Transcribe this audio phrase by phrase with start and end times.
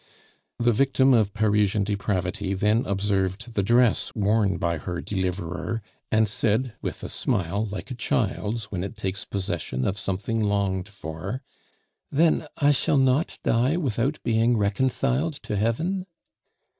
[0.57, 6.73] The victim of Parisian depravity then observed the dress worn by her deliverer, and said,
[6.81, 11.43] with a smile like a child's when it takes possession of something longed for:
[12.11, 16.07] "Then I shall not die without being reconciled to Heaven?"